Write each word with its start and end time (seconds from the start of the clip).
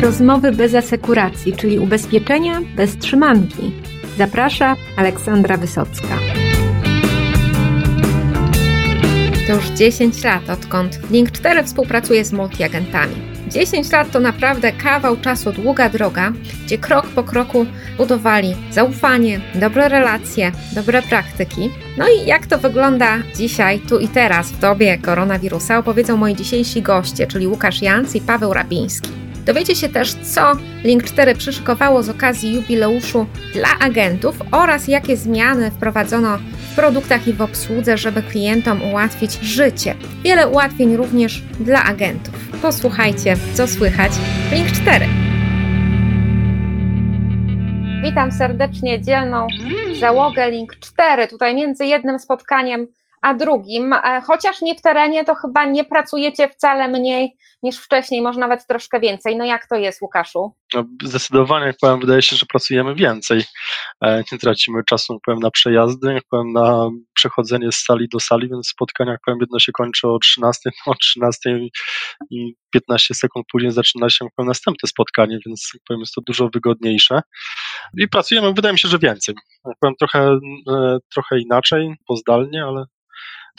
Rozmowy 0.00 0.52
bez 0.52 0.74
asekuracji, 0.74 1.52
czyli 1.52 1.78
ubezpieczenia 1.78 2.60
bez 2.76 2.96
trzymanki. 2.96 3.72
Zaprasza 4.18 4.76
Aleksandra 4.96 5.56
Wysocka. 5.56 6.18
To 9.46 9.54
już 9.54 9.66
10 9.68 10.24
lat, 10.24 10.50
odkąd 10.50 11.10
Link 11.10 11.30
4 11.30 11.64
współpracuje 11.64 12.24
z 12.24 12.32
multiagentami. 12.32 13.14
10 13.48 13.92
lat 13.92 14.10
to 14.10 14.20
naprawdę 14.20 14.72
kawał 14.72 15.16
czasu, 15.16 15.52
długa 15.52 15.88
droga, 15.88 16.32
gdzie 16.64 16.78
krok 16.78 17.06
po 17.06 17.24
kroku 17.24 17.66
budowali 17.96 18.56
zaufanie, 18.70 19.40
dobre 19.54 19.88
relacje, 19.88 20.52
dobre 20.74 21.02
praktyki. 21.02 21.70
No 21.98 22.04
i 22.08 22.26
jak 22.26 22.46
to 22.46 22.58
wygląda 22.58 23.18
dzisiaj, 23.36 23.80
tu 23.80 23.98
i 23.98 24.08
teraz, 24.08 24.52
w 24.52 24.58
dobie 24.58 24.98
koronawirusa, 24.98 25.78
opowiedzą 25.78 26.16
moi 26.16 26.34
dzisiejsi 26.34 26.82
goście, 26.82 27.26
czyli 27.26 27.46
Łukasz 27.46 27.82
Janc 27.82 28.14
i 28.14 28.20
Paweł 28.20 28.52
Rabiński. 28.52 29.19
Dowiecie 29.46 29.76
się 29.76 29.88
też, 29.88 30.14
co 30.14 30.52
Link 30.84 31.04
4 31.04 31.34
przyszykowało 31.34 32.02
z 32.02 32.08
okazji 32.08 32.54
jubileuszu 32.54 33.26
dla 33.52 33.68
agentów 33.80 34.36
oraz 34.52 34.88
jakie 34.88 35.16
zmiany 35.16 35.70
wprowadzono 35.70 36.38
w 36.38 36.76
produktach 36.76 37.28
i 37.28 37.32
w 37.32 37.42
obsłudze, 37.42 37.98
żeby 37.98 38.22
klientom 38.22 38.82
ułatwić 38.82 39.32
życie. 39.32 39.94
Wiele 40.24 40.48
ułatwień 40.48 40.96
również 40.96 41.42
dla 41.60 41.84
agentów. 41.84 42.34
Posłuchajcie, 42.62 43.36
co 43.54 43.66
słychać 43.66 44.12
w 44.12 44.52
Link 44.52 44.72
4. 44.72 45.06
Witam 48.02 48.32
serdecznie 48.32 49.02
dzielną 49.02 49.46
załogę 50.00 50.50
Link 50.50 50.76
4. 50.80 51.28
Tutaj 51.28 51.54
między 51.54 51.86
jednym 51.86 52.18
spotkaniem 52.18 52.86
a 53.22 53.34
drugim, 53.34 53.92
e, 53.92 54.22
chociaż 54.26 54.62
nie 54.62 54.74
w 54.74 54.82
terenie, 54.82 55.24
to 55.24 55.34
chyba 55.34 55.64
nie 55.64 55.84
pracujecie 55.84 56.48
wcale 56.48 56.88
mniej 56.88 57.36
niż 57.62 57.78
wcześniej, 57.78 58.22
może 58.22 58.40
nawet 58.40 58.66
troszkę 58.66 59.00
więcej. 59.00 59.36
No 59.36 59.44
jak 59.44 59.66
to 59.68 59.76
jest, 59.76 60.02
Łukaszu? 60.02 60.54
No, 60.74 60.84
zdecydowanie, 61.02 61.66
jak 61.66 61.76
powiem, 61.80 62.00
wydaje 62.00 62.22
się, 62.22 62.36
że 62.36 62.46
pracujemy 62.46 62.94
więcej. 62.94 63.44
E, 64.04 64.22
nie 64.32 64.38
tracimy 64.38 64.84
czasu, 64.84 65.12
jak 65.12 65.22
powiem, 65.22 65.40
na 65.40 65.50
przejazdy, 65.50 66.12
jak 66.12 66.24
powiem, 66.30 66.52
na 66.52 66.88
przechodzenie 67.14 67.72
z 67.72 67.76
sali 67.76 68.08
do 68.08 68.20
sali, 68.20 68.48
więc 68.48 68.68
spotkanie, 68.68 69.10
jak 69.10 69.20
powiem, 69.26 69.38
jedno 69.40 69.58
się 69.58 69.72
kończy 69.72 70.08
o 70.08 70.18
13, 70.18 70.70
o 70.86 70.94
13 70.94 71.60
i 72.30 72.54
15 72.70 73.14
sekund 73.14 73.46
później 73.52 73.72
zaczyna 73.72 74.10
się, 74.10 74.26
powiem, 74.36 74.48
następne 74.48 74.88
spotkanie, 74.88 75.38
więc, 75.46 75.70
jak 75.74 75.82
powiem, 75.88 76.00
jest 76.00 76.14
to 76.14 76.20
dużo 76.26 76.48
wygodniejsze. 76.54 77.20
I 77.98 78.08
pracujemy, 78.08 78.52
wydaje 78.52 78.72
mi 78.72 78.78
się, 78.78 78.88
że 78.88 78.98
więcej. 78.98 79.34
Jak 79.64 79.76
powiem, 79.80 79.94
trochę, 79.98 80.38
e, 80.68 80.98
trochę 81.14 81.38
inaczej, 81.38 81.94
pozdalnie, 82.06 82.64
ale 82.64 82.84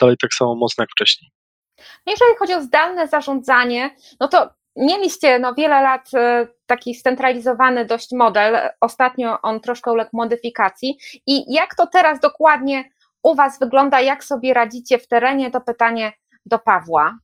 dalej 0.02 0.16
tak 0.22 0.34
samo 0.34 0.54
mocno 0.54 0.82
jak 0.82 0.90
wcześniej. 0.90 1.30
No 1.78 2.12
jeżeli 2.12 2.36
chodzi 2.38 2.54
o 2.54 2.62
zdalne 2.62 3.08
zarządzanie, 3.08 3.90
no 4.20 4.28
to 4.28 4.50
mieliście 4.76 5.38
no, 5.38 5.54
wiele 5.54 5.82
lat 5.82 6.10
e, 6.14 6.46
taki 6.66 6.94
scentralizowany 6.94 7.84
dość 7.84 8.12
model. 8.12 8.70
Ostatnio 8.80 9.40
on 9.42 9.60
troszkę 9.60 9.92
uległ 9.92 10.10
modyfikacji. 10.12 10.98
I 11.26 11.54
jak 11.54 11.74
to 11.74 11.86
teraz 11.86 12.20
dokładnie 12.20 12.84
u 13.22 13.34
Was 13.34 13.58
wygląda, 13.58 14.00
jak 14.00 14.24
sobie 14.24 14.54
radzicie 14.54 14.98
w 14.98 15.08
terenie, 15.08 15.50
to 15.50 15.60
pytanie 15.60 16.12
do 16.46 16.58
Pawła. 16.58 17.18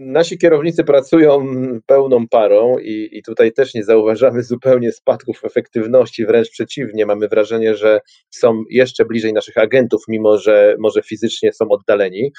Nasi 0.00 0.38
kierownicy 0.38 0.84
pracują 0.84 1.46
pełną 1.86 2.28
parą 2.28 2.78
i, 2.78 3.08
i 3.12 3.22
tutaj 3.22 3.52
też 3.52 3.74
nie 3.74 3.84
zauważamy 3.84 4.42
zupełnie 4.42 4.92
spadków 4.92 5.44
efektywności, 5.44 6.26
wręcz 6.26 6.50
przeciwnie, 6.50 7.06
mamy 7.06 7.28
wrażenie, 7.28 7.74
że 7.74 8.00
są 8.30 8.64
jeszcze 8.70 9.04
bliżej 9.04 9.32
naszych 9.32 9.56
agentów, 9.56 10.02
mimo 10.08 10.38
że 10.38 10.76
może 10.78 11.02
fizycznie 11.02 11.52
są 11.52 11.68
oddaleni. 11.68 12.32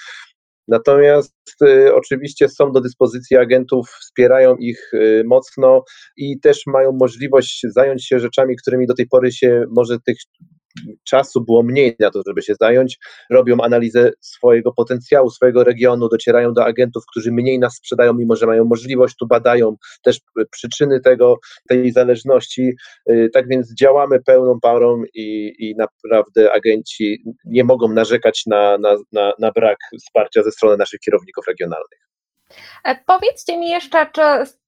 Natomiast 0.67 1.33
y, 1.63 1.95
oczywiście 1.95 2.49
są 2.49 2.71
do 2.71 2.81
dyspozycji 2.81 3.37
agentów, 3.37 3.89
wspierają 3.89 4.55
ich 4.55 4.93
y, 4.93 5.23
mocno 5.25 5.83
i 6.17 6.39
też 6.39 6.61
mają 6.67 6.91
możliwość 6.91 7.65
zająć 7.69 8.07
się 8.07 8.19
rzeczami, 8.19 8.55
którymi 8.55 8.87
do 8.87 8.93
tej 8.93 9.07
pory 9.07 9.31
się 9.31 9.63
może 9.69 9.99
tych 10.05 10.17
czasu 11.03 11.41
było 11.41 11.63
mniej 11.63 11.95
na 11.99 12.11
to, 12.11 12.21
żeby 12.27 12.41
się 12.41 12.53
zająć, 12.61 12.97
robią 13.29 13.57
analizę 13.61 14.11
swojego 14.21 14.71
potencjału, 14.73 15.29
swojego 15.29 15.63
regionu, 15.63 16.09
docierają 16.09 16.53
do 16.53 16.65
agentów, 16.65 17.03
którzy 17.11 17.31
mniej 17.31 17.59
nas 17.59 17.75
sprzedają, 17.75 18.13
mimo 18.13 18.35
że 18.35 18.45
mają 18.45 18.65
możliwość, 18.65 19.15
tu 19.15 19.27
badają 19.27 19.75
też 20.03 20.19
przyczyny 20.51 20.99
tego, 20.99 21.35
tej 21.69 21.91
zależności. 21.91 22.71
Y, 23.09 23.29
tak 23.33 23.47
więc 23.47 23.73
działamy 23.75 24.23
pełną 24.23 24.59
parą 24.59 25.03
i, 25.13 25.53
i 25.59 25.75
naprawdę 25.75 26.53
agenci 26.53 27.23
nie 27.45 27.63
mogą 27.63 27.93
narzekać 27.93 28.43
na, 28.45 28.77
na, 28.77 28.95
na, 29.11 29.33
na 29.39 29.51
brak 29.51 29.77
wsparcia 29.99 30.43
ze 30.43 30.51
strony 30.51 30.77
naszych 30.77 30.99
kierowników 30.99 31.47
regionalnych. 31.47 32.09
E, 32.83 32.95
powiedzcie 33.05 33.57
mi 33.57 33.69
jeszcze, 33.69 34.05
czy 34.11 34.21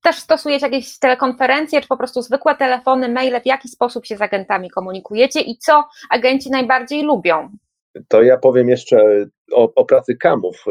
też 0.04 0.16
stosujecie 0.16 0.66
jakieś 0.66 1.00
telekonferencje, 1.00 1.82
czy 1.82 1.88
po 1.88 1.98
prostu 1.98 2.22
zwykłe 2.22 2.56
telefony, 2.56 3.10
maile, 3.10 3.42
w 3.42 3.46
jaki 3.46 3.68
sposób 3.68 4.06
się 4.06 4.18
z 4.18 4.22
agentami 4.22 4.70
komunikujecie 4.70 5.42
i 5.42 5.58
co 5.58 5.84
agenci 6.10 6.50
najbardziej 6.50 7.04
lubią? 7.04 7.50
To 8.08 8.24
ja 8.24 8.38
powiem 8.38 8.70
jeszcze 8.70 9.26
o, 9.54 9.74
o 9.76 9.86
pracy 9.86 10.16
kamów. 10.16 10.66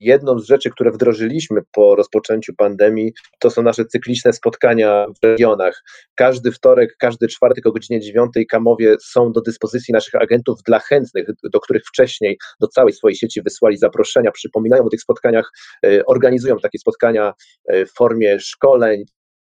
Jedną 0.00 0.38
z 0.38 0.46
rzeczy, 0.46 0.70
które 0.70 0.90
wdrożyliśmy 0.90 1.60
po 1.72 1.96
rozpoczęciu 1.96 2.54
pandemii, 2.54 3.12
to 3.38 3.50
są 3.50 3.62
nasze 3.62 3.84
cykliczne 3.84 4.32
spotkania 4.32 5.06
w 5.22 5.24
regionach. 5.26 5.82
Każdy 6.14 6.52
wtorek, 6.52 6.96
każdy 6.98 7.28
czwartek 7.28 7.66
o 7.66 7.72
godzinie 7.72 8.00
9 8.00 8.32
kamowie 8.48 8.96
są 9.02 9.32
do 9.32 9.40
dyspozycji 9.40 9.92
naszych 9.92 10.14
agentów 10.14 10.58
dla 10.66 10.78
chętnych, 10.78 11.26
do 11.52 11.60
których 11.60 11.82
wcześniej 11.86 12.38
do 12.60 12.68
całej 12.68 12.92
swojej 12.92 13.16
sieci 13.16 13.42
wysłali 13.42 13.76
zaproszenia, 13.76 14.30
przypominają 14.30 14.84
o 14.84 14.88
tych 14.88 15.00
spotkaniach, 15.00 15.50
y, 15.86 16.04
organizują 16.06 16.58
takie 16.58 16.78
spotkania 16.78 17.32
y, 17.72 17.86
w 17.86 17.92
formie 17.92 18.40
szkoleń, 18.40 19.04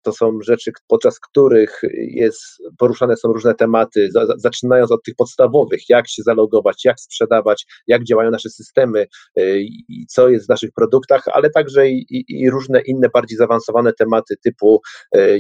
to 0.03 0.13
są 0.13 0.39
rzeczy, 0.43 0.73
podczas 0.89 1.21
których 1.21 1.81
jest, 1.99 2.41
poruszane 2.79 3.17
są 3.17 3.33
różne 3.33 3.55
tematy, 3.55 4.09
za, 4.13 4.27
zaczynając 4.37 4.93
od 4.93 5.03
tych 5.05 5.15
podstawowych, 5.15 5.89
jak 5.89 6.09
się 6.09 6.23
zalogować, 6.23 6.85
jak 6.85 7.01
sprzedawać, 7.01 7.67
jak 7.87 8.05
działają 8.05 8.31
nasze 8.31 8.51
systemy 8.51 9.07
y, 9.39 9.61
i 9.89 10.07
co 10.07 10.29
jest 10.29 10.47
w 10.47 10.49
naszych 10.49 10.71
produktach, 10.73 11.25
ale 11.33 11.51
także 11.51 11.89
i, 11.89 12.07
i, 12.11 12.25
i 12.29 12.51
różne 12.51 12.81
inne 12.81 13.09
bardziej 13.15 13.39
zaawansowane 13.39 13.93
tematy 13.93 14.35
typu 14.45 14.81
y, 15.17 15.39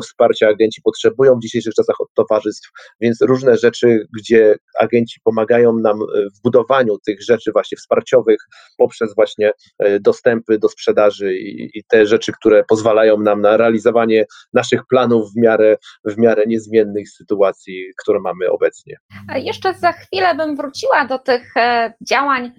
wsparcia 0.00 0.48
agenci 0.48 0.82
potrzebują 0.82 1.36
w 1.36 1.42
dzisiejszych 1.42 1.74
czasach 1.74 2.00
od 2.00 2.08
towarzystw, 2.14 2.70
więc 3.00 3.22
różne 3.22 3.56
rzeczy, 3.56 4.06
gdzie 4.18 4.56
agenci 4.78 5.20
pomagają 5.24 5.78
nam 5.78 5.96
e, 6.02 6.06
w 6.38 6.42
budowaniu 6.42 6.98
tych 7.06 7.22
rzeczy 7.22 7.52
właśnie 7.52 7.78
wsparciowych 7.78 8.38
poprzez 8.76 9.14
właśnie 9.14 9.52
e, 9.78 10.00
dostępy 10.00 10.58
do 10.58 10.68
sprzedaży 10.68 11.34
i, 11.34 11.78
i 11.78 11.84
te 11.88 12.06
rzeczy, 12.06 12.32
które 12.32 12.64
pozwalają 12.64 13.18
nam 13.18 13.40
na 13.40 13.56
realizowanie 13.56 14.24
naszych 14.52 14.80
planów 14.86 15.32
w 15.32 15.36
miarę, 15.36 15.76
w 16.04 16.18
miarę 16.18 16.44
niezmiennych 16.46 17.10
sytuacji, 17.10 17.84
które 18.02 18.20
mamy 18.20 18.50
obecnie. 18.50 18.96
Jeszcze 19.34 19.74
za 19.74 19.92
chwilę 19.92 20.34
bym 20.34 20.56
wróciła 20.56 21.04
do 21.04 21.18
tych 21.18 21.56
e, 21.56 21.92
działań 22.08 22.52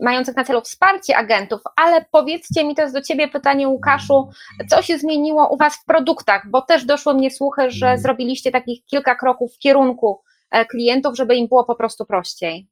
mających 0.00 0.36
na 0.36 0.44
celu 0.44 0.60
wsparcie 0.60 1.16
agentów, 1.16 1.60
ale 1.76 2.04
powiedzcie 2.12 2.64
mi, 2.64 2.74
to 2.74 2.82
jest 2.82 2.94
do 2.94 3.02
Ciebie 3.02 3.28
pytanie, 3.28 3.68
Łukaszu, 3.68 4.28
co 4.70 4.82
się 4.82 4.98
zmieniło 4.98 5.48
u 5.48 5.56
Was 5.56 5.76
w 5.76 5.84
produktach, 5.84 6.50
bo 6.50 6.62
też 6.62 6.84
doszły 6.84 7.14
mnie 7.14 7.30
słuchy, 7.30 7.70
że 7.70 7.86
mm. 7.86 7.98
zrobiliście 7.98 8.50
takich 8.50 8.84
kilka 8.84 9.14
kroków 9.14 9.54
w 9.54 9.58
kierunku 9.58 10.22
e, 10.50 10.66
klientów, 10.66 11.16
żeby 11.16 11.36
im 11.36 11.48
było 11.48 11.64
po 11.64 11.74
prostu 11.74 12.06
prościej. 12.06 12.68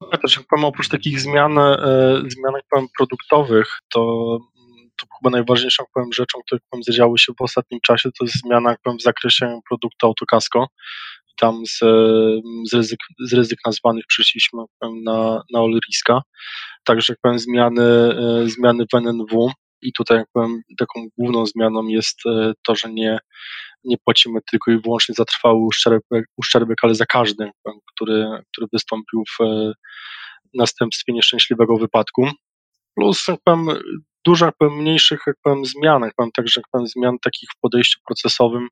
No, 0.00 0.18
też 0.18 0.36
jak 0.36 0.46
powiem, 0.46 0.64
oprócz 0.64 0.88
takich 0.88 1.20
zmian, 1.20 1.58
e, 1.58 1.76
zmian 2.28 2.54
jak 2.54 2.64
powiem, 2.70 2.88
produktowych, 2.98 3.66
to, 3.92 4.00
to 5.00 5.06
chyba 5.20 5.30
najważniejszą 5.30 5.84
powiem, 5.94 6.12
rzeczą, 6.12 6.38
które 6.46 6.60
powiem, 6.70 6.82
zadziały 6.82 7.18
się 7.18 7.32
w 7.38 7.42
ostatnim 7.42 7.80
czasie, 7.80 8.10
to 8.18 8.24
jest 8.24 8.40
zmiana 8.40 8.76
powiem, 8.82 8.98
w 8.98 9.02
zakresie 9.02 9.60
produktu 9.68 10.06
Autokasko 10.06 10.66
tam 11.40 11.66
z, 11.66 11.78
z, 12.70 12.74
ryzyk, 12.74 12.98
z 13.18 13.32
ryzyk 13.32 13.58
nazwanych 13.66 14.04
przeszliśmy 14.08 14.62
na, 15.04 15.42
na 15.52 15.60
Olriska. 15.60 16.22
Także 16.84 17.12
jak 17.12 17.18
powiem, 17.22 17.38
zmiany, 17.38 17.82
e, 17.82 18.48
zmiany 18.48 18.84
w 18.92 18.94
NNW 18.94 19.50
i 19.82 19.92
tutaj 19.92 20.18
jak 20.18 20.26
powiem, 20.32 20.62
taką 20.78 21.06
główną 21.18 21.46
zmianą 21.46 21.86
jest 21.86 22.26
e, 22.26 22.52
to, 22.66 22.74
że 22.74 22.92
nie, 22.92 23.18
nie 23.84 23.96
płacimy 24.04 24.40
tylko 24.50 24.70
i 24.70 24.80
wyłącznie 24.80 25.14
za 25.14 25.24
trwały 25.24 25.58
uszczerbek, 25.66 26.24
uszczerbek 26.36 26.78
ale 26.82 26.94
za 26.94 27.06
każdy, 27.06 27.50
który, 27.94 28.26
który 28.52 28.66
wystąpił 28.72 29.24
w 29.38 29.42
e, 29.42 29.72
następstwie 30.54 31.12
nieszczęśliwego 31.12 31.76
wypadku. 31.76 32.28
Plus 32.94 33.28
jak 33.28 33.40
powiem, 33.44 33.66
dużo 34.26 34.46
jak 34.46 34.54
powiem, 34.58 34.78
mniejszych 34.78 35.20
jak 35.26 35.36
powiem, 35.42 35.64
zmian, 35.64 36.02
jak 36.02 36.14
powiem, 36.16 36.30
także 36.36 36.60
jak 36.60 36.66
powiem, 36.72 36.86
zmian 36.86 37.16
takich 37.22 37.48
w 37.56 37.60
podejściu 37.60 38.00
procesowym, 38.06 38.68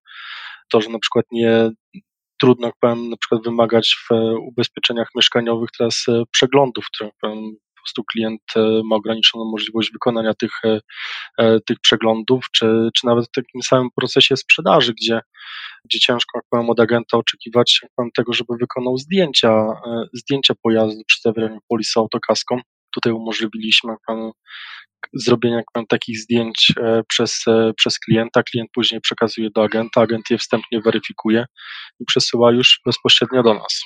to, 0.70 0.80
że 0.80 0.90
na 0.90 0.98
przykład 0.98 1.24
nie, 1.32 1.70
trudno, 2.40 2.66
jak 2.66 2.76
powiem, 2.80 3.08
na 3.08 3.16
przykład 3.16 3.44
wymagać 3.44 3.96
w 4.10 4.14
ubezpieczeniach 4.38 5.08
mieszkaniowych 5.16 5.70
teraz 5.78 6.04
e, 6.08 6.22
przeglądów, 6.30 6.86
które 6.94 7.10
powiem, 7.20 7.56
po 7.76 7.82
prostu 7.82 8.04
klient 8.12 8.42
e, 8.56 8.80
ma 8.84 8.96
ograniczoną 8.96 9.44
możliwość 9.44 9.92
wykonania 9.92 10.34
tych, 10.34 10.52
e, 11.38 11.60
tych 11.60 11.80
przeglądów, 11.80 12.46
czy, 12.52 12.88
czy 12.94 13.06
nawet 13.06 13.26
w 13.26 13.30
takim 13.30 13.62
samym 13.62 13.88
procesie 13.96 14.36
sprzedaży, 14.36 14.92
gdzie, 14.92 15.20
gdzie 15.84 15.98
ciężko 15.98 16.38
jak 16.38 16.44
powiem, 16.50 16.70
od 16.70 16.80
agenta 16.80 17.18
oczekiwać 17.18 17.80
jak 17.82 17.92
powiem, 17.96 18.10
tego, 18.16 18.32
żeby 18.32 18.56
wykonał 18.60 18.98
zdjęcia, 18.98 19.66
zdjęcia 20.12 20.54
pojazdu 20.62 21.02
przy 21.06 21.20
zawieraniu 21.22 21.58
polisy 21.68 22.00
autokaską 22.00 22.60
tutaj 22.94 23.12
umożliwiliśmy 23.12 23.94
powiem, 24.06 24.30
zrobienia 25.12 25.62
takich 25.88 26.18
zdjęć 26.18 26.72
e, 26.80 27.02
przez, 27.08 27.42
e, 27.48 27.72
przez 27.76 27.98
klienta. 27.98 28.42
Klient 28.42 28.70
później 28.74 29.00
przekazuje 29.00 29.50
do 29.50 29.62
agenta, 29.62 30.00
agent 30.00 30.30
je 30.30 30.38
wstępnie 30.38 30.80
weryfikuje 30.80 31.44
i 32.00 32.04
przesyła 32.04 32.52
już 32.52 32.80
bezpośrednio 32.86 33.42
do 33.42 33.54
nas. 33.54 33.80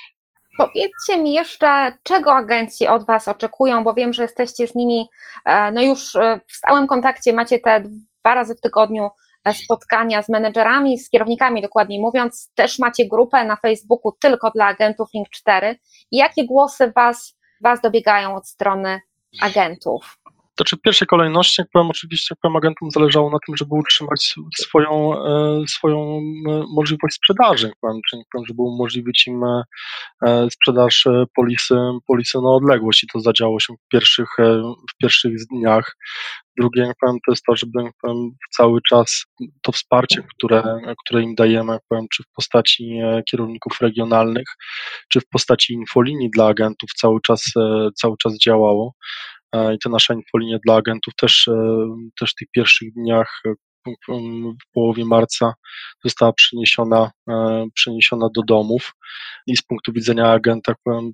Powiedzcie 0.57 1.17
mi 1.17 1.33
jeszcze, 1.33 1.97
czego 2.03 2.33
agenci 2.33 2.87
od 2.87 3.05
Was 3.05 3.27
oczekują, 3.27 3.83
bo 3.83 3.93
wiem, 3.93 4.13
że 4.13 4.21
jesteście 4.21 4.67
z 4.67 4.75
nimi 4.75 5.07
e, 5.45 5.71
no 5.71 5.81
już 5.81 6.13
w 6.47 6.53
stałym 6.55 6.87
kontakcie, 6.87 7.33
macie 7.33 7.59
te 7.59 7.83
dwa 8.23 8.35
razy 8.35 8.55
w 8.55 8.61
tygodniu 8.61 9.09
spotkania 9.53 10.23
z 10.23 10.29
menedżerami, 10.29 10.99
z 10.99 11.09
kierownikami 11.09 11.61
dokładniej 11.61 11.99
mówiąc. 11.99 12.51
Też 12.55 12.79
macie 12.79 13.07
grupę 13.07 13.45
na 13.45 13.55
Facebooku 13.55 14.11
tylko 14.21 14.51
dla 14.51 14.65
agentów 14.65 15.09
Link 15.13 15.29
4. 15.29 15.79
Jakie 16.11 16.45
głosy 16.45 16.91
Was, 16.95 17.38
was 17.61 17.81
dobiegają 17.81 18.35
od 18.35 18.47
strony 18.47 19.01
agentów? 19.41 20.18
To 20.59 20.65
czy 20.65 20.77
w 20.77 20.81
pierwszej 20.81 21.07
kolejności, 21.07 21.61
jak 21.61 21.69
powiem, 21.73 21.89
oczywiście 21.89 22.27
jak 22.29 22.39
powiem, 22.39 22.55
agentom 22.55 22.91
zależało 22.91 23.29
na 23.29 23.37
tym, 23.45 23.57
żeby 23.57 23.75
utrzymać 23.75 24.35
swoją, 24.57 25.23
e, 25.25 25.63
swoją 25.67 26.21
e, 26.49 26.63
możliwość 26.75 27.15
sprzedaży, 27.15 27.67
jak 27.67 27.75
powiem, 27.81 28.01
czyli 28.09 28.23
powiem, 28.31 28.45
żeby 28.45 28.61
umożliwić 28.61 29.27
im 29.27 29.41
e, 30.25 30.49
sprzedaż 30.51 31.07
polisy, 31.35 31.75
polisy 32.07 32.37
na 32.41 32.49
odległość 32.49 33.03
i 33.03 33.07
to 33.13 33.19
zadziało 33.19 33.59
się 33.59 33.73
w 33.73 33.87
pierwszych, 33.91 34.29
w 34.91 34.97
pierwszych 35.01 35.33
dniach. 35.51 35.95
Drugie, 36.57 36.81
jak 36.81 36.97
powiem, 37.01 37.17
to 37.25 37.31
jest 37.31 37.43
to, 37.43 37.55
żeby 37.55 37.83
jak 37.83 37.93
powiem, 38.01 38.31
cały 38.51 38.79
czas 38.89 39.25
to 39.61 39.71
wsparcie, 39.71 40.23
które, 40.35 40.63
które 41.05 41.23
im 41.23 41.35
dajemy, 41.35 41.73
jak 41.73 41.81
powiem, 41.89 42.05
czy 42.13 42.23
w 42.23 42.31
postaci 42.35 42.99
kierowników 43.31 43.81
regionalnych, 43.81 44.47
czy 45.09 45.19
w 45.19 45.29
postaci 45.29 45.73
infolinii 45.73 46.29
dla 46.29 46.47
agentów 46.47 46.89
cały 46.95 47.19
czas, 47.21 47.43
cały 47.95 48.15
czas 48.17 48.37
działało. 48.37 48.93
E, 49.55 49.75
i 49.75 49.79
ta 49.79 49.89
nasza 49.89 50.13
infolinia 50.13 50.57
dla 50.65 50.75
agentów 50.75 51.15
też, 51.15 51.47
e, 51.47 51.53
też 52.19 52.31
w 52.31 52.35
tych 52.35 52.47
pierwszych 52.51 52.93
dniach 52.93 53.41
e, 53.45 53.53
w 54.59 54.71
połowie 54.73 55.05
marca 55.05 55.53
została 56.05 56.33
przeniesiona, 56.33 57.11
przeniesiona 57.73 58.27
do 58.35 58.43
domów 58.43 58.95
i 59.47 59.57
z 59.57 59.61
punktu 59.61 59.93
widzenia 59.93 60.31
agenta 60.31 60.73
powiem, 60.83 61.11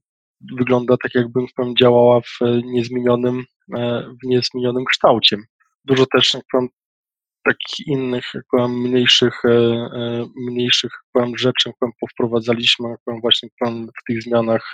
wygląda 0.58 0.98
tak, 0.98 1.16
jakby 1.16 1.40
powiem, 1.56 1.76
działała 1.76 2.22
w 2.22 2.40
niezmienionym, 2.64 3.46
w 4.24 4.28
niezmienionym 4.28 4.86
kształcie. 4.86 5.38
Dużo 5.86 6.06
też 6.06 6.38
takich 7.46 7.88
innych, 7.88 8.26
jak 8.34 8.44
powiem, 8.52 8.82
mniejszych, 8.82 9.42
mniejszych 10.36 10.92
powiem, 11.14 11.38
rzeczy 11.38 11.72
powiem, 11.80 11.94
powprowadzaliśmy 12.00 12.96
powiem, 13.06 13.22
właśnie 13.22 13.50
powiem, 13.60 13.88
w 13.88 14.04
tych 14.08 14.22
zmianach, 14.22 14.72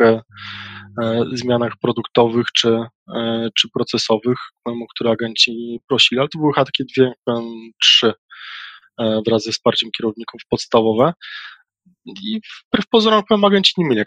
zmianach 1.34 1.74
produktowych 1.82 2.46
czy, 2.56 2.86
E, 3.16 3.50
czy 3.56 3.70
procesowych, 3.70 4.38
o 4.66 4.88
które 4.96 5.12
agenci 5.12 5.80
prosili, 5.88 6.20
ale 6.20 6.30
to 6.30 6.40
były 6.40 6.54
chyba 6.54 6.66
takie 6.66 6.84
dwie, 6.84 7.14
trzy 7.82 8.14
e, 9.00 9.22
wraz 9.28 9.44
ze 9.44 9.52
wsparciem 9.52 9.90
kierowników 9.98 10.42
podstawowe. 10.50 11.14
I 12.06 12.40
wbrew 12.68 12.88
pozorom, 12.88 13.24
powiem, 13.30 13.46
agenci 13.46 13.74
nie 13.78 13.86
mieli 13.86 14.02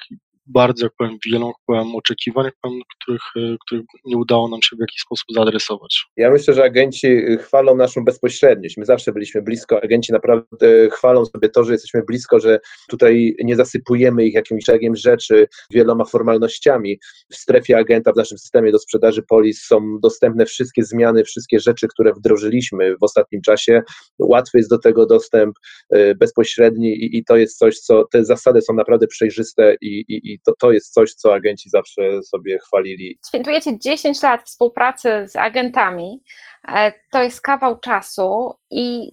bardzo, 0.47 0.89
powiem, 0.99 1.19
wielu 1.27 1.53
powiem, 1.67 1.95
oczekiwań, 1.95 2.51
powiem, 2.63 2.81
których, 3.01 3.23
e, 3.37 3.57
których 3.67 3.85
nie 4.05 4.17
udało 4.17 4.49
nam 4.49 4.63
się 4.63 4.77
w 4.77 4.81
jakiś 4.81 5.01
sposób 5.01 5.25
zaadresować. 5.35 6.05
Ja 6.17 6.31
myślę, 6.31 6.55
że 6.55 6.65
agenci 6.65 7.09
chwalą 7.41 7.77
naszą 7.77 8.05
bezpośredniość. 8.05 8.77
My 8.77 8.85
zawsze 8.85 9.13
byliśmy 9.13 9.43
blisko. 9.43 9.83
Agenci 9.83 10.13
naprawdę 10.13 10.91
chwalą 10.91 11.27
sobie 11.27 11.49
to, 11.49 11.65
że 11.65 11.73
jesteśmy 11.73 12.03
blisko, 12.03 12.41
że 12.41 12.61
tutaj 12.89 13.37
nie 13.45 13.57
zasypujemy 13.57 14.25
ich 14.25 14.35
jakimś 14.35 14.65
szeregiem 14.65 14.97
rzeczy, 14.97 15.49
wieloma 15.71 16.05
formalnościami. 16.05 16.99
W 17.33 17.37
strefie 17.37 17.79
agenta, 17.79 18.13
w 18.13 18.17
naszym 18.17 18.39
systemie 18.39 18.73
do 18.73 18.79
sprzedaży 18.79 19.23
polis 19.23 19.63
są 19.63 19.99
dostępne 20.03 20.47
wszystkie 20.47 20.85
zmiany, 20.85 21.25
wszystkie 21.25 21.61
rzeczy, 21.61 21.89
które 21.89 22.13
wdrożyliśmy 22.13 22.97
w 22.97 23.03
ostatnim 23.03 23.43
czasie. 23.43 23.83
Łatwy 24.19 24.59
jest 24.59 24.71
do 24.71 24.79
tego 24.79 25.07
dostęp 25.07 25.57
e, 25.91 26.15
bezpośredni 26.15 26.89
i, 26.89 27.19
i 27.19 27.25
to 27.25 27.37
jest 27.37 27.59
coś, 27.59 27.79
co 27.79 28.05
te 28.13 28.25
zasady 28.25 28.63
są 28.63 28.75
naprawdę 28.75 29.07
przejrzyste 29.07 29.77
i, 29.81 30.05
i 30.09 30.34
i 30.35 30.41
to, 30.41 30.53
to 30.61 30.73
jest 30.73 30.93
coś, 30.93 31.15
co 31.15 31.35
agenci 31.35 31.71
zawsze 31.71 32.23
sobie 32.23 32.59
chwalili. 32.59 33.19
Świętujecie 33.29 33.79
10 33.79 34.23
lat 34.23 34.43
współpracy 34.43 35.09
z 35.29 35.37
agentami. 35.37 36.23
E, 36.69 36.93
to 37.13 37.23
jest 37.23 37.41
kawał 37.41 37.81
czasu 37.81 38.55
i 38.71 39.13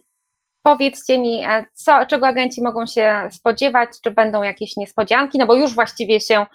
powiedzcie 0.63 1.19
mi, 1.19 1.43
e, 1.43 1.65
co, 1.73 2.05
czego 2.05 2.27
agenci 2.27 2.63
mogą 2.63 2.85
się 2.85 3.29
spodziewać, 3.31 3.89
czy 4.03 4.11
będą 4.11 4.43
jakieś 4.43 4.77
niespodzianki, 4.77 5.37
no 5.37 5.45
bo 5.45 5.55
już 5.55 5.73
właściwie 5.73 6.19
się 6.19 6.45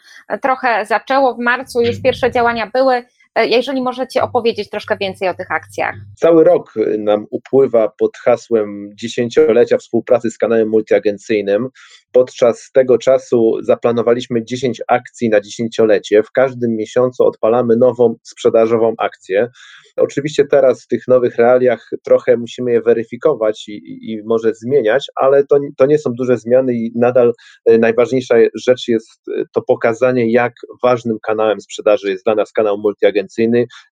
trochę 0.43 0.87
zaczęło 0.87 1.35
w 1.35 1.39
marcu, 1.39 1.81
już 1.81 2.03
pierwsze 2.03 2.31
działania 2.31 2.71
były. 2.75 3.05
E, 3.37 3.47
jeżeli 3.47 3.83
możecie 3.83 4.23
opowiedzieć 4.23 4.71
troszkę 4.71 4.97
więcej 4.97 5.29
o 5.29 5.35
tych 5.35 5.51
akcjach. 5.51 5.95
Cały 6.17 6.45
rok 6.45 6.75
nam 6.99 7.27
upływa 7.31 7.89
pod 7.89 8.17
hasłem 8.17 8.91
dziesięciolecia 8.95 9.79
współpracy 9.79 10.31
z 10.31 10.39
kanałem 10.39 10.69
multiagencyjnym. 10.69 11.69
Podczas 12.13 12.71
tego 12.73 12.99
czasu 12.99 13.57
zaplanowaliśmy 13.63 14.45
10 14.45 14.83
akcji 14.89 15.29
na 15.29 15.41
dziesięciolecie. 15.41 16.23
W 16.23 16.33
każdym 16.33 16.77
miesiącu 16.77 17.25
odpalamy 17.25 17.77
nową 17.77 18.15
sprzedażową 18.23 18.95
akcję. 18.99 19.49
Oczywiście 19.97 20.45
teraz 20.51 20.85
w 20.85 20.87
tych 20.87 21.09
nowych 21.09 21.37
realiach 21.37 21.91
trochę 22.05 22.37
musimy 22.37 22.73
je 22.73 22.83
weryfikować 22.83 23.69
i, 23.69 24.13
i, 24.13 24.23
może 24.25 24.55
zmieniać, 24.55 25.07
ale 25.15 25.47
to, 25.47 25.59
to 25.77 25.87
nie 25.87 25.99
są 25.99 26.11
duże 26.13 26.37
zmiany 26.37 26.75
i 26.75 26.93
nadal 26.95 27.33
e, 27.65 27.79
najważniejsza 27.79 28.35
rzecz 28.55 28.89
jest 28.89 29.29
e, 29.29 29.43
to 29.53 29.63
pokazanie, 29.63 30.33
jak 30.33 30.53
ważnym 30.83 31.19
kanałem 31.27 31.61
sprzedaży 31.61 32.11
jest 32.11 32.25
dla 32.25 32.35
nas 32.35 32.53
kanał 32.53 32.79
multiagencyjny, 32.79 33.26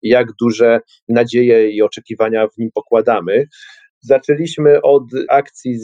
jak 0.02 0.26
duże 0.40 0.80
nadzieje 1.08 1.70
i 1.70 1.82
oczekiwania 1.82 2.46
w 2.48 2.58
nim 2.58 2.70
pokładamy. 2.74 3.46
Zaczęliśmy 4.00 4.82
od 4.82 5.04
akcji 5.28 5.78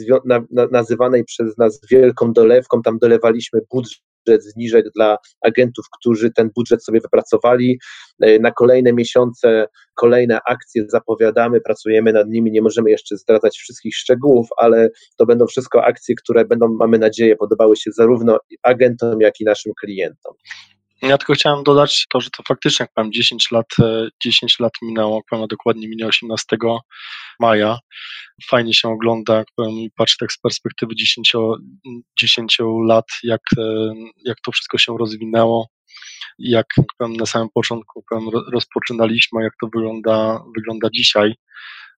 nazywanej 0.71 1.23
przez 1.23 1.57
nas 1.57 1.81
wielką 1.91 2.33
dolewką, 2.33 2.81
tam 2.81 2.97
dolewaliśmy 2.97 3.59
budżet 3.71 4.43
zniżek 4.43 4.85
dla 4.95 5.17
agentów, 5.41 5.85
którzy 5.99 6.31
ten 6.31 6.49
budżet 6.55 6.83
sobie 6.83 6.99
wypracowali. 6.99 7.79
E, 8.21 8.39
na 8.39 8.51
kolejne 8.51 8.93
miesiące 8.93 9.67
kolejne 9.95 10.39
akcje 10.49 10.83
zapowiadamy, 10.87 11.61
pracujemy 11.61 12.13
nad 12.13 12.27
nimi, 12.29 12.51
nie 12.51 12.61
możemy 12.61 12.89
jeszcze 12.89 13.17
zdradzać 13.17 13.57
wszystkich 13.57 13.95
szczegółów, 13.95 14.47
ale 14.57 14.89
to 15.17 15.25
będą 15.25 15.47
wszystko 15.47 15.83
akcje, 15.83 16.15
które 16.15 16.45
będą, 16.45 16.67
mamy 16.67 16.99
nadzieję, 16.99 17.35
podobały 17.35 17.75
się 17.75 17.91
zarówno 17.91 18.39
agentom, 18.63 19.21
jak 19.21 19.39
i 19.39 19.45
naszym 19.45 19.73
klientom. 19.81 20.33
Ja 21.01 21.17
tylko 21.17 21.33
chciałem 21.33 21.63
dodać 21.63 22.05
to, 22.09 22.21
że 22.21 22.29
to 22.29 22.43
faktycznie, 22.47 22.83
jak 22.83 22.93
powiem, 22.93 23.11
10 23.11 23.51
lat, 23.51 23.65
10 24.23 24.59
lat 24.59 24.71
minęło, 24.81 25.15
jak 25.15 25.25
powiem, 25.29 25.47
dokładnie 25.47 25.87
minęło 25.87 26.09
18 26.09 26.57
maja. 27.39 27.79
Fajnie 28.49 28.73
się 28.73 28.89
ogląda, 28.89 29.37
jak 29.37 29.47
powiem, 29.55 29.71
i 29.73 29.91
tak 30.19 30.31
z 30.31 30.39
perspektywy 30.39 30.95
10, 30.95 31.33
10 32.19 32.57
lat, 32.87 33.05
jak, 33.23 33.41
jak 34.25 34.37
to 34.45 34.51
wszystko 34.51 34.77
się 34.77 34.97
rozwinęło. 34.99 35.67
Jak 36.39 36.67
powiem, 36.97 37.15
na 37.15 37.25
samym 37.25 37.49
początku 37.53 38.03
powiem, 38.09 38.29
rozpoczynaliśmy, 38.53 39.43
jak 39.43 39.53
to 39.61 39.67
wygląda, 39.73 40.43
wygląda 40.55 40.89
dzisiaj. 40.95 41.33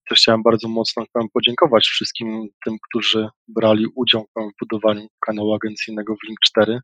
Też 0.10 0.20
chciałem 0.20 0.44
bardzo 0.44 0.68
mocno 0.68 1.04
podziękować 1.34 1.86
wszystkim 1.88 2.48
tym, 2.66 2.78
którzy 2.90 3.28
brali 3.48 3.86
udział 3.96 4.26
w 4.36 4.66
budowaniu 4.66 5.08
kanału 5.26 5.54
agencyjnego 5.54 6.16
w 6.16 6.28
Link 6.28 6.40
4 6.46 6.80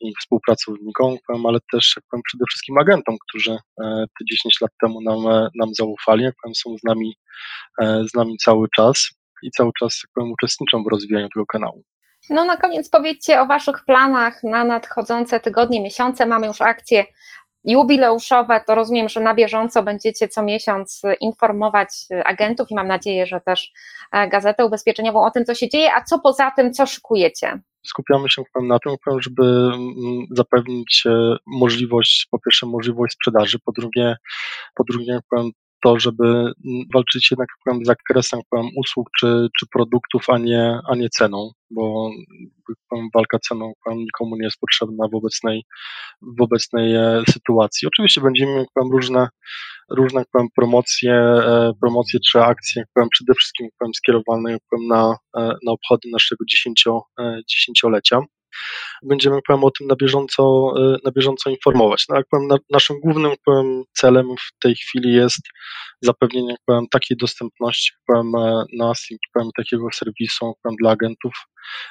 i 0.00 0.12
współpracownikom, 0.20 1.16
ale 1.46 1.58
też 1.72 1.98
przede 2.24 2.44
wszystkim 2.48 2.78
agentom, 2.78 3.16
którzy 3.28 3.52
e, 3.52 4.04
te 4.18 4.24
10 4.30 4.60
lat 4.60 4.70
temu 4.80 5.00
nam, 5.00 5.26
e, 5.26 5.48
nam 5.54 5.74
zaufali, 5.74 6.28
są 6.54 6.78
z 6.78 6.84
nami, 6.84 7.16
e, 7.82 8.04
z 8.08 8.14
nami 8.14 8.36
cały 8.36 8.68
czas 8.76 9.08
i 9.42 9.50
cały 9.50 9.70
czas 9.78 10.02
uczestniczą 10.16 10.84
w 10.84 10.86
rozwijaniu 10.92 11.28
tego 11.34 11.46
kanału. 11.46 11.82
No 12.30 12.44
na 12.44 12.56
koniec 12.56 12.90
powiedzcie 12.90 13.40
o 13.40 13.46
Waszych 13.46 13.84
planach 13.84 14.42
na 14.42 14.64
nadchodzące 14.64 15.40
tygodnie, 15.40 15.82
miesiące. 15.82 16.26
Mamy 16.26 16.46
już 16.46 16.60
akcje 16.60 17.04
jubileuszowe, 17.68 18.60
to 18.66 18.74
rozumiem, 18.74 19.08
że 19.08 19.20
na 19.20 19.34
bieżąco 19.34 19.82
będziecie 19.82 20.28
co 20.28 20.42
miesiąc 20.42 21.02
informować 21.20 21.88
agentów 22.24 22.70
i 22.70 22.74
mam 22.74 22.88
nadzieję, 22.88 23.26
że 23.26 23.40
też 23.40 23.72
Gazetę 24.12 24.66
Ubezpieczeniową 24.66 25.24
o 25.24 25.30
tym, 25.30 25.44
co 25.44 25.54
się 25.54 25.68
dzieje, 25.68 25.94
a 25.94 26.04
co 26.04 26.18
poza 26.18 26.50
tym, 26.50 26.72
co 26.72 26.86
szykujecie? 26.86 27.60
skupiamy 27.88 28.30
się 28.30 28.42
na 28.62 28.78
tym, 28.78 28.94
żeby 29.20 29.42
mm, 29.42 30.26
zapewnić 30.30 31.02
e, 31.06 31.36
możliwość, 31.46 32.26
po 32.30 32.38
pierwsze 32.38 32.66
możliwość 32.66 33.12
sprzedaży, 33.12 33.58
po 33.64 33.72
drugie, 33.72 34.16
po 34.74 34.84
drugie 34.84 35.20
to, 35.82 35.98
żeby 35.98 36.24
mm, 36.26 36.54
walczyć 36.94 37.30
jednak 37.30 37.48
powiem, 37.64 37.84
zakresem 37.84 38.40
usług 38.76 39.08
czy, 39.18 39.48
czy 39.58 39.66
produktów, 39.72 40.24
a 40.28 40.38
nie, 40.38 40.78
a 40.90 40.96
nie 40.96 41.08
ceną, 41.08 41.50
bo 41.70 42.10
walka 43.14 43.38
ceną 43.38 43.72
nikomu 43.96 44.36
nie 44.36 44.44
jest 44.44 44.60
potrzebna 44.60 45.08
w 45.12 45.14
obecnej, 45.14 45.64
w 46.22 46.42
obecnej 46.42 46.94
e, 46.94 47.22
sytuacji. 47.30 47.88
Oczywiście 47.88 48.20
będziemy 48.20 48.64
powiem, 48.74 48.92
różne, 48.92 49.28
różne 49.90 50.22
powiem, 50.32 50.48
promocje, 50.56 51.12
e, 51.14 51.72
promocje 51.80 52.20
czy 52.30 52.40
akcje 52.40 52.84
powiem, 52.94 53.08
przede 53.08 53.34
wszystkim 53.34 53.68
powiem, 53.78 53.94
skierowane 53.94 54.56
powiem, 54.70 54.86
na, 54.88 55.16
e, 55.36 55.40
na 55.66 55.72
obchody 55.72 56.08
naszego 56.12 56.44
dziesięcio, 56.50 57.02
dziesięciolecia. 57.50 58.20
Będziemy 59.02 59.38
powiem, 59.46 59.64
o 59.64 59.70
tym 59.70 59.86
na 59.86 59.96
bieżąco, 59.96 60.72
na 61.04 61.10
bieżąco 61.12 61.50
informować. 61.50 62.04
No, 62.08 62.16
jak 62.16 62.26
powiem, 62.30 62.46
na, 62.46 62.56
naszym 62.70 63.00
głównym 63.00 63.32
powiem, 63.44 63.84
celem 63.92 64.26
w 64.26 64.58
tej 64.62 64.74
chwili 64.74 65.12
jest 65.12 65.40
zapewnienie 66.02 66.56
powiem, 66.66 66.84
takiej 66.90 67.16
dostępności 67.16 67.92
powiem, 68.06 68.32
nas 68.78 69.06
i 69.10 69.16
takiego 69.56 69.86
serwisu 69.94 70.52
powiem, 70.62 70.76
dla 70.76 70.90
agentów, 70.90 71.32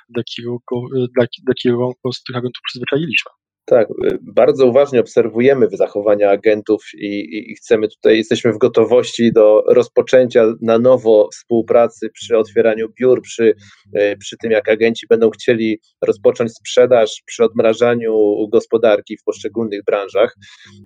do 0.09 0.19
jakiego, 0.19 0.57
do, 0.71 1.09
do 1.17 1.51
jakiego 1.51 1.91
z 2.13 2.23
tych 2.23 2.35
agentów 2.35 2.61
przyzwyczailiśmy. 2.65 3.31
Tak, 3.69 3.87
y, 3.89 4.17
bardzo 4.21 4.65
uważnie 4.65 4.99
obserwujemy 4.99 5.67
zachowania 5.71 6.29
agentów 6.29 6.83
i, 6.93 7.37
i, 7.51 7.55
chcemy 7.55 7.87
tutaj, 7.87 8.17
jesteśmy 8.17 8.53
w 8.53 8.57
gotowości 8.57 9.33
do 9.33 9.63
rozpoczęcia 9.67 10.45
na 10.61 10.79
nowo 10.79 11.29
współpracy 11.33 12.09
przy 12.13 12.37
otwieraniu 12.37 12.87
biur, 12.99 13.21
przy, 13.21 13.53
y, 13.97 14.17
przy 14.19 14.37
tym 14.37 14.51
jak 14.51 14.69
agenci 14.69 15.07
będą 15.07 15.29
chcieli 15.29 15.79
rozpocząć 16.01 16.51
sprzedaż, 16.51 17.23
przy 17.25 17.43
odmrażaniu 17.43 18.13
gospodarki 18.51 19.17
w 19.17 19.23
poszczególnych 19.23 19.83
branżach. 19.83 20.35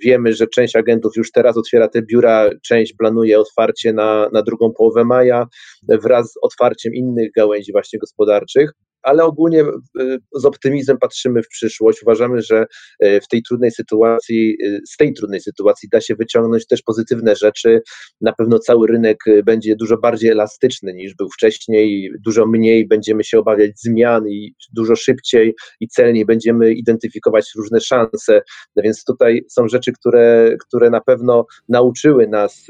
Wiemy, 0.03 0.33
że 0.33 0.47
część 0.47 0.75
agentów 0.75 1.11
już 1.17 1.31
teraz 1.31 1.57
otwiera 1.57 1.87
te 1.87 2.01
biura, 2.01 2.49
część 2.63 2.93
planuje 2.93 3.39
otwarcie 3.39 3.93
na, 3.93 4.29
na 4.33 4.41
drugą 4.41 4.71
połowę 4.77 5.05
maja 5.05 5.47
wraz 5.89 6.31
z 6.31 6.35
otwarciem 6.41 6.93
innych 6.93 7.31
gałęzi 7.31 7.71
właśnie 7.71 7.99
gospodarczych 7.99 8.71
ale 9.03 9.23
ogólnie 9.23 9.61
y, 9.61 10.19
z 10.35 10.45
optymizmem 10.45 10.97
patrzymy 10.97 11.43
w 11.43 11.47
przyszłość. 11.47 12.03
Uważamy, 12.03 12.41
że 12.41 12.65
y, 13.03 13.21
w 13.21 13.27
tej 13.27 13.43
trudnej 13.43 13.71
sytuacji, 13.71 14.57
y, 14.63 14.81
z 14.89 14.97
tej 14.97 15.13
trudnej 15.13 15.41
sytuacji 15.41 15.89
da 15.89 16.01
się 16.01 16.15
wyciągnąć 16.15 16.67
też 16.67 16.81
pozytywne 16.81 17.35
rzeczy. 17.35 17.81
Na 18.21 18.33
pewno 18.33 18.59
cały 18.59 18.87
rynek 18.87 19.17
będzie 19.45 19.75
dużo 19.75 19.97
bardziej 19.97 20.29
elastyczny 20.29 20.93
niż 20.93 21.15
był 21.15 21.29
wcześniej, 21.29 22.11
dużo 22.25 22.45
mniej 22.45 22.87
będziemy 22.87 23.23
się 23.23 23.39
obawiać 23.39 23.71
zmian 23.79 24.29
i 24.29 24.55
dużo 24.73 24.95
szybciej 24.95 25.55
i 25.79 25.87
celniej 25.87 26.25
będziemy 26.25 26.73
identyfikować 26.73 27.51
różne 27.57 27.79
szanse. 27.79 28.41
No 28.75 28.83
więc 28.83 29.03
tutaj 29.03 29.45
są 29.49 29.67
rzeczy, 29.67 29.91
które, 29.91 30.55
które 30.59 30.89
na 30.89 31.01
pewno 31.01 31.45
nauczyły 31.69 32.27
nas 32.27 32.67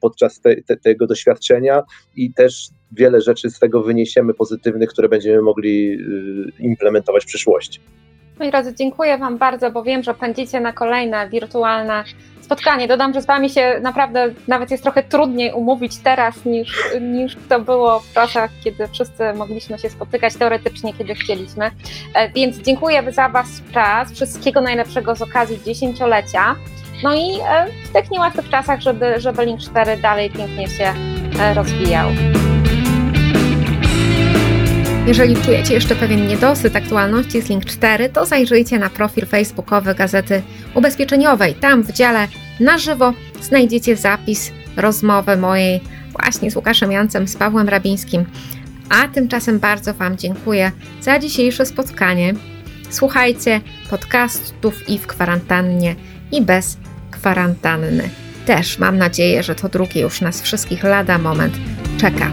podczas 0.00 0.40
te, 0.40 0.62
te, 0.62 0.76
tego 0.76 1.06
doświadczenia 1.06 1.82
i 2.16 2.34
też 2.34 2.70
wiele 2.92 3.20
rzeczy 3.20 3.50
z 3.50 3.58
tego 3.58 3.82
wyniesiemy 3.82 4.34
pozytywnych, 4.34 4.90
które 4.90 5.08
będziemy 5.08 5.42
mogli 5.42 5.92
y, 5.92 6.62
implementować 6.62 7.24
w 7.24 7.26
przyszłości. 7.26 7.80
Moi 8.38 8.50
drodzy, 8.50 8.74
dziękuję 8.74 9.18
Wam 9.18 9.38
bardzo, 9.38 9.70
bo 9.70 9.82
wiem, 9.82 10.02
że 10.02 10.14
pędzicie 10.14 10.60
na 10.60 10.72
kolejne 10.72 11.28
wirtualne 11.28 12.04
spotkanie. 12.50 12.88
Dodam, 12.88 13.14
że 13.14 13.22
z 13.22 13.26
Wami 13.26 13.50
się 13.50 13.80
naprawdę 13.82 14.34
nawet 14.48 14.70
jest 14.70 14.82
trochę 14.82 15.02
trudniej 15.02 15.52
umówić 15.52 15.98
teraz 15.98 16.44
niż, 16.44 16.84
niż 17.00 17.36
to 17.48 17.60
było 17.60 18.00
w 18.00 18.12
czasach, 18.12 18.50
kiedy 18.64 18.88
wszyscy 18.88 19.32
mogliśmy 19.34 19.78
się 19.78 19.90
spotykać 19.90 20.34
teoretycznie, 20.34 20.94
kiedy 20.94 21.14
chcieliśmy. 21.14 21.70
E, 22.14 22.32
więc 22.32 22.58
dziękuję 22.58 23.12
za 23.12 23.28
Was 23.28 23.62
czas. 23.74 24.12
Wszystkiego 24.12 24.60
najlepszego 24.60 25.16
z 25.16 25.22
okazji 25.22 25.60
dziesięciolecia. 25.64 26.56
No 27.04 27.14
i 27.14 27.40
e, 27.48 27.66
w 27.84 27.92
tych 27.92 28.10
niełatwych 28.10 28.48
czasach, 28.48 28.80
żeby, 28.80 29.20
żeby 29.20 29.44
Link 29.44 29.60
4 29.60 29.96
dalej 29.96 30.30
pięknie 30.30 30.68
się 30.68 30.94
e, 31.40 31.54
rozwijał. 31.54 32.08
Jeżeli 35.10 35.36
czujecie 35.36 35.74
jeszcze 35.74 35.96
pewien 35.96 36.26
niedosyt 36.26 36.76
aktualności 36.76 37.42
z 37.42 37.48
Link 37.48 37.64
4, 37.64 38.08
to 38.08 38.26
zajrzyjcie 38.26 38.78
na 38.78 38.90
profil 38.90 39.26
facebookowy 39.26 39.94
Gazety 39.94 40.42
Ubezpieczeniowej. 40.74 41.54
Tam 41.54 41.82
w 41.82 41.92
dziale 41.92 42.28
na 42.60 42.78
żywo 42.78 43.14
znajdziecie 43.42 43.96
zapis 43.96 44.52
rozmowy 44.76 45.36
mojej 45.36 45.80
właśnie 46.12 46.50
z 46.50 46.56
Łukaszem 46.56 46.92
Jancem, 46.92 47.28
z 47.28 47.36
Pawłem 47.36 47.68
Rabińskim. 47.68 48.24
A 48.88 49.08
tymczasem 49.08 49.58
bardzo 49.58 49.94
Wam 49.94 50.16
dziękuję 50.16 50.72
za 51.00 51.18
dzisiejsze 51.18 51.66
spotkanie. 51.66 52.34
Słuchajcie 52.90 53.60
podcastów 53.90 54.88
i 54.88 54.98
w 54.98 55.06
kwarantannie, 55.06 55.96
i 56.32 56.42
bez 56.42 56.76
kwarantanny. 57.10 58.08
Też 58.46 58.78
mam 58.78 58.98
nadzieję, 58.98 59.42
że 59.42 59.54
to 59.54 59.68
drugie 59.68 60.00
już 60.00 60.20
nas 60.20 60.42
wszystkich 60.42 60.84
lada 60.84 61.18
moment 61.18 61.54
czeka. 62.00 62.30